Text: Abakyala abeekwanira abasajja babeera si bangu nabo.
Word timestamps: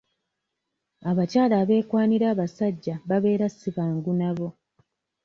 Abakyala 1.09 1.55
abeekwanira 1.63 2.25
abasajja 2.33 2.93
babeera 3.09 3.47
si 3.57 3.69
bangu 3.75 4.11
nabo. 4.19 4.47